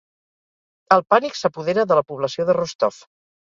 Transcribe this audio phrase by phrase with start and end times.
[0.95, 3.03] El pànic s'apodera de la població de Rostov